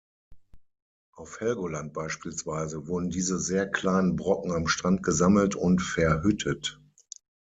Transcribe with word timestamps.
Auf 1.13 1.41
Helgoland 1.41 1.93
beispielsweise 1.93 2.87
wurden 2.87 3.11
diese 3.11 3.37
sehr 3.39 3.69
kleinen 3.69 4.15
Brocken 4.15 4.51
am 4.51 4.67
Strand 4.67 5.03
gesammelt 5.03 5.53
und 5.53 5.79
verhüttet. 5.79 6.81